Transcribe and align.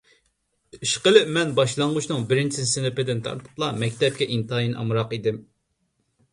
ئىشقىلىپ، 0.87 1.29
مەن 1.35 1.51
باشلانغۇچنىڭ 1.59 2.25
بىرىنچى 2.33 2.67
سىنىپىدىن 2.71 3.23
تارتىپلا 3.29 3.71
مەكتەپكە 3.85 4.31
ئىنتايىن 4.37 4.77
ئامراق 4.83 5.17
ئىدىم. 5.21 5.43